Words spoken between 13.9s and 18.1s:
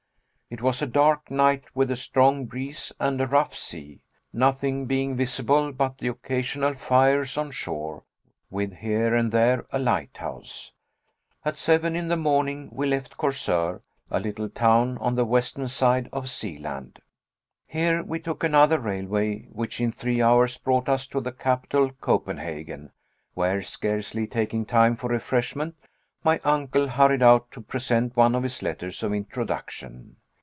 a little town on the western side of Seeland. Here